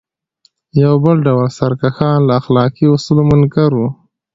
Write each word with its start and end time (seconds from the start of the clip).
یو 0.83 0.93
بل 1.03 1.17
ډول 1.27 1.47
سرکښان 1.57 2.19
له 2.27 2.33
اخلاقي 2.41 2.85
اصولو 2.95 3.23
منکر 3.31 3.69
وو. 3.75 3.87